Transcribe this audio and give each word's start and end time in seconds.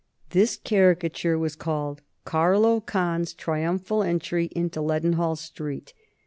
This 0.31 0.57
caricature 0.57 1.37
was 1.37 1.55
called 1.55 2.01
"Carlo 2.25 2.79
Khan's 2.79 3.35
Triumphal 3.35 4.01
Entry 4.01 4.45
into 4.55 4.79
Leadenhall 4.81 5.35
Street." 5.37 5.93